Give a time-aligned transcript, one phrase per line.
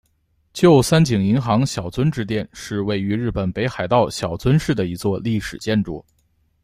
[0.51, 6.03] 旧三井银行小樽支店是位于日本北海道小樽市的一座历史建筑。